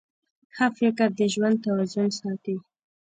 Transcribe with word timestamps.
ښه 0.55 0.67
فکر 0.77 1.07
د 1.19 1.21
ژوند 1.33 1.57
توازن 1.65 2.07
ساتي. 2.19 2.55